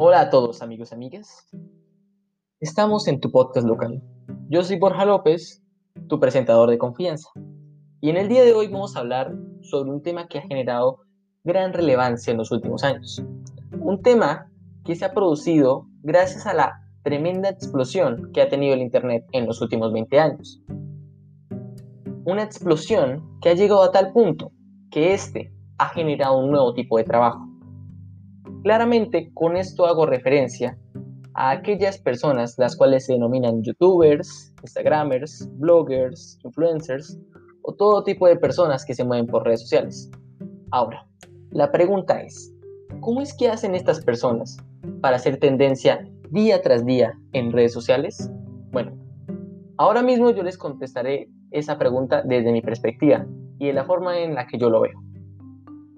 [0.00, 1.48] Hola a todos amigos y amigas.
[2.60, 4.00] Estamos en tu podcast local.
[4.48, 5.60] Yo soy Borja López,
[6.06, 7.28] tu presentador de confianza.
[8.00, 11.00] Y en el día de hoy vamos a hablar sobre un tema que ha generado
[11.42, 13.20] gran relevancia en los últimos años.
[13.80, 14.48] Un tema
[14.84, 19.46] que se ha producido gracias a la tremenda explosión que ha tenido el Internet en
[19.46, 20.62] los últimos 20 años.
[22.24, 24.52] Una explosión que ha llegado a tal punto
[24.92, 27.47] que este ha generado un nuevo tipo de trabajo.
[28.68, 30.76] Claramente con esto hago referencia
[31.32, 37.18] a aquellas personas las cuales se denominan youtubers, instagramers, bloggers, influencers
[37.62, 40.10] o todo tipo de personas que se mueven por redes sociales.
[40.70, 41.06] Ahora,
[41.50, 42.52] la pregunta es,
[43.00, 44.58] ¿cómo es que hacen estas personas
[45.00, 48.30] para hacer tendencia día tras día en redes sociales?
[48.70, 48.92] Bueno,
[49.78, 53.24] ahora mismo yo les contestaré esa pregunta desde mi perspectiva
[53.58, 55.02] y de la forma en la que yo lo veo.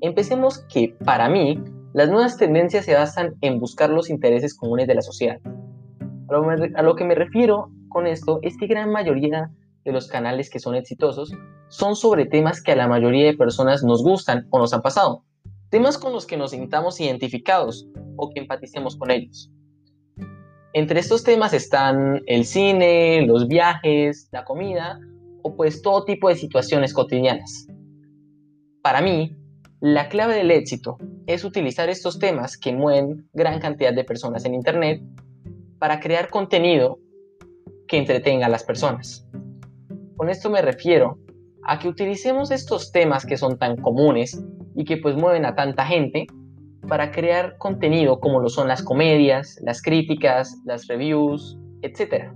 [0.00, 1.60] Empecemos que para mí
[1.94, 5.38] las nuevas tendencias se basan en buscar los intereses comunes de la sociedad.
[6.74, 9.50] A lo, que me refiero con esto es que gran mayoría
[9.84, 11.32] de los canales que son exitosos
[11.68, 15.24] son sobre temas que a la mayoría de personas nos gustan o nos han pasado.
[15.68, 19.50] Temas con los que nos sintamos identificados o que empaticemos con ellos.
[20.72, 24.98] Entre estos temas están el cine, los viajes, la comida
[25.42, 27.66] o pues todo tipo de situaciones cotidianas.
[28.80, 29.36] Para mí,
[29.80, 34.54] la clave del éxito es utilizar estos temas que mueven gran cantidad de personas en
[34.54, 35.02] Internet
[35.78, 36.98] para crear contenido
[37.88, 39.26] que entretenga a las personas.
[40.16, 41.18] Con esto me refiero
[41.64, 44.42] a que utilicemos estos temas que son tan comunes
[44.74, 46.26] y que pues mueven a tanta gente
[46.88, 52.32] para crear contenido como lo son las comedias, las críticas, las reviews, etc.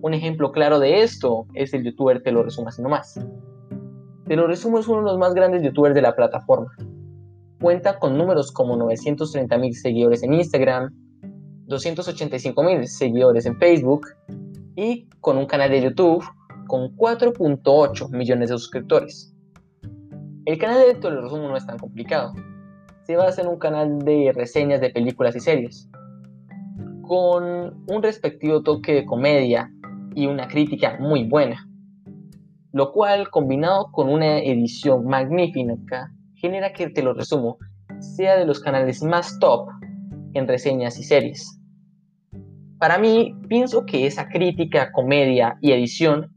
[0.00, 3.18] Un ejemplo claro de esto es el youtuber Te lo resumo así nomás.
[4.26, 6.70] Te lo resumo, es uno de los más grandes youtubers de la plataforma.
[7.62, 10.92] Cuenta con números como 930.000 seguidores en Instagram,
[11.68, 14.08] 285.000 seguidores en Facebook
[14.76, 16.24] y con un canal de YouTube
[16.66, 19.32] con 4.8 millones de suscriptores.
[20.44, 22.32] El canal de Te lo resumo no es tan complicado.
[23.06, 25.88] Se basa en un canal de reseñas de películas y series,
[27.02, 29.70] con un respectivo toque de comedia
[30.16, 31.64] y una crítica muy buena
[32.72, 36.10] lo cual combinado con una edición magnífica
[36.42, 37.56] genera que, te lo resumo,
[38.00, 39.68] sea de los canales más top
[40.34, 41.58] en reseñas y series.
[42.78, 46.34] Para mí, pienso que esa crítica, comedia y edición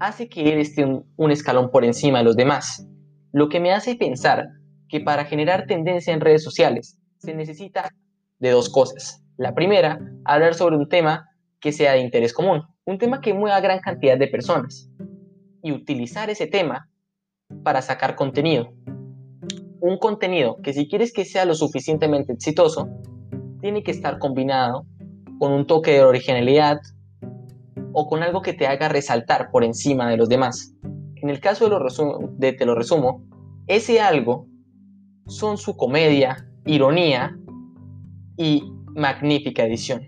[0.00, 2.88] hace que él esté un, escalón por encima de los demás,
[3.32, 4.48] lo que me hace pensar
[4.88, 7.90] que para generar tendencia en redes sociales se necesita
[8.38, 9.22] de dos cosas.
[9.36, 11.28] La primera, hablar sobre un tema
[11.60, 14.88] que sea de interés común, un tema que mueva a gran cantidad de personas
[15.62, 16.88] y utilizar ese tema
[17.62, 18.72] para sacar contenido.
[19.80, 22.88] Un contenido que si quieres que sea lo suficientemente exitoso,
[23.60, 24.86] tiene que estar combinado
[25.38, 26.78] con un toque de originalidad
[27.92, 30.74] o con algo que te haga resaltar por encima de los demás.
[31.16, 33.24] En el caso de, lo de Te lo resumo,
[33.66, 34.46] ese algo
[35.26, 37.36] son su comedia, ironía
[38.36, 38.62] y
[38.94, 40.02] magnífica edición.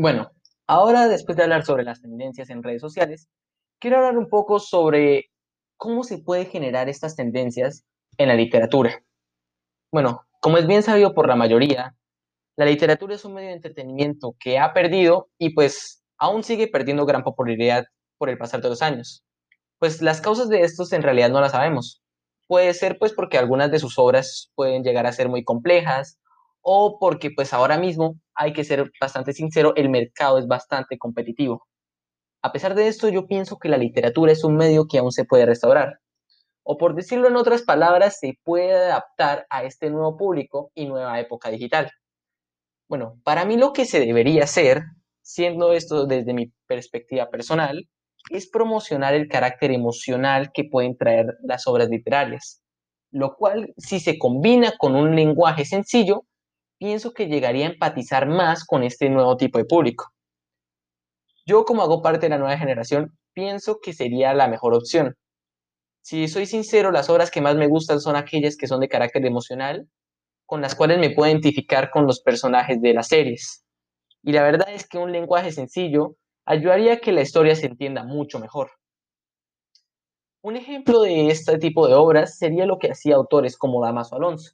[0.00, 0.30] Bueno,
[0.68, 3.28] ahora después de hablar sobre las tendencias en redes sociales,
[3.80, 5.32] quiero hablar un poco sobre
[5.76, 7.84] cómo se puede generar estas tendencias
[8.16, 9.02] en la literatura.
[9.90, 11.96] Bueno, como es bien sabido por la mayoría,
[12.56, 17.04] la literatura es un medio de entretenimiento que ha perdido y pues aún sigue perdiendo
[17.04, 17.84] gran popularidad
[18.18, 19.24] por el pasar de los años.
[19.80, 22.04] Pues las causas de estos en realidad no las sabemos.
[22.46, 26.20] Puede ser pues porque algunas de sus obras pueden llegar a ser muy complejas
[26.62, 31.66] o porque pues ahora mismo hay que ser bastante sincero, el mercado es bastante competitivo.
[32.40, 35.24] A pesar de esto, yo pienso que la literatura es un medio que aún se
[35.24, 35.98] puede restaurar.
[36.62, 41.18] O por decirlo en otras palabras, se puede adaptar a este nuevo público y nueva
[41.18, 41.90] época digital.
[42.88, 44.82] Bueno, para mí lo que se debería hacer,
[45.20, 47.88] siendo esto desde mi perspectiva personal,
[48.30, 52.62] es promocionar el carácter emocional que pueden traer las obras literarias,
[53.10, 56.24] lo cual si se combina con un lenguaje sencillo,
[56.78, 60.12] pienso que llegaría a empatizar más con este nuevo tipo de público.
[61.44, 65.16] Yo como hago parte de la nueva generación, pienso que sería la mejor opción.
[66.02, 69.24] Si soy sincero, las obras que más me gustan son aquellas que son de carácter
[69.26, 69.88] emocional,
[70.46, 73.64] con las cuales me puedo identificar con los personajes de las series.
[74.22, 76.16] Y la verdad es que un lenguaje sencillo
[76.46, 78.70] ayudaría a que la historia se entienda mucho mejor.
[80.40, 84.52] Un ejemplo de este tipo de obras sería lo que hacía autores como Damaso Alonso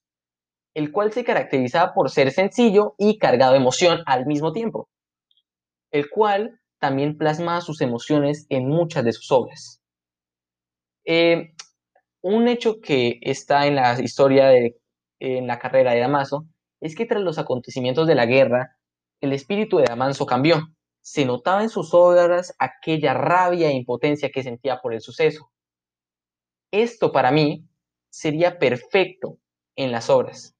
[0.74, 4.88] el cual se caracterizaba por ser sencillo y cargado de emoción al mismo tiempo,
[5.90, 9.80] el cual también plasmaba sus emociones en muchas de sus obras.
[11.04, 11.54] Eh,
[12.22, 14.76] un hecho que está en la historia de
[15.20, 16.46] en la carrera de Damaso
[16.80, 18.76] es que tras los acontecimientos de la guerra,
[19.20, 20.68] el espíritu de Damaso cambió.
[21.02, 25.50] Se notaba en sus obras aquella rabia e impotencia que sentía por el suceso.
[26.70, 27.66] Esto para mí
[28.10, 29.38] sería perfecto
[29.76, 30.54] en las obras.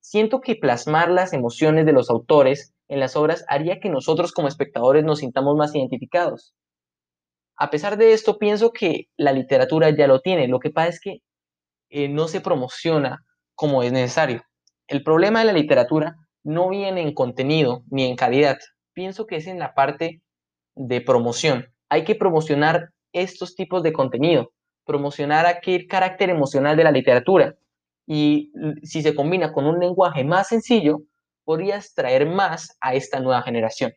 [0.00, 4.48] Siento que plasmar las emociones de los autores en las obras haría que nosotros como
[4.48, 6.54] espectadores nos sintamos más identificados.
[7.56, 10.48] A pesar de esto, pienso que la literatura ya lo tiene.
[10.48, 11.18] Lo que pasa es que
[11.90, 13.24] eh, no se promociona
[13.54, 14.42] como es necesario.
[14.88, 18.58] El problema de la literatura no viene en contenido ni en calidad.
[18.94, 20.22] Pienso que es en la parte
[20.74, 21.66] de promoción.
[21.90, 24.52] Hay que promocionar estos tipos de contenido,
[24.86, 27.56] promocionar aquel carácter emocional de la literatura.
[28.12, 28.50] Y
[28.82, 31.02] si se combina con un lenguaje más sencillo,
[31.44, 33.92] podrías traer más a esta nueva generación.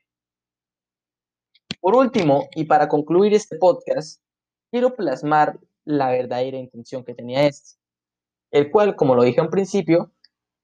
[1.81, 4.21] Por último, y para concluir este podcast,
[4.69, 7.81] quiero plasmar la verdadera intención que tenía este
[8.51, 10.11] el cual, como lo dije al principio,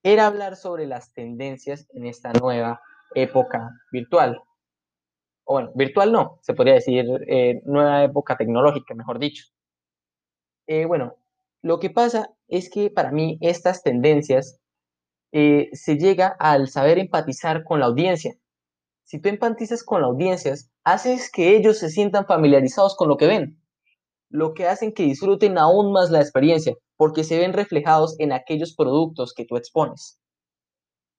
[0.03, 2.79] era hablar sobre las tendencias en esta nueva
[3.15, 4.39] época virtual.
[5.43, 9.45] O bueno, virtual no, se podría decir eh, nueva época tecnológica, mejor dicho.
[10.67, 11.15] Eh, bueno,
[11.63, 14.59] lo que pasa es que para mí estas tendencias
[15.31, 18.33] eh, se llega al saber empatizar con la audiencia.
[19.05, 20.53] Si tú empatizas con la audiencia,
[20.83, 23.61] haces que ellos se sientan familiarizados con lo que ven,
[24.29, 28.75] lo que hacen que disfruten aún más la experiencia, porque se ven reflejados en aquellos
[28.75, 30.19] productos que tú expones.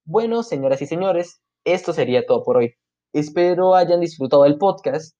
[0.04, 2.74] Bueno, señoras y señores, esto sería todo por hoy.
[3.12, 5.16] Espero hayan disfrutado del podcast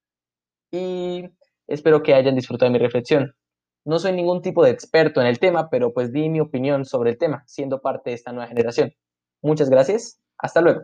[0.72, 1.24] y
[1.66, 3.34] espero que hayan disfrutado de mi reflexión.
[3.84, 7.10] No soy ningún tipo de experto en el tema, pero pues di mi opinión sobre
[7.10, 8.92] el tema, siendo parte de esta nueva generación.
[9.42, 10.20] Muchas gracias.
[10.38, 10.82] Hasta luego.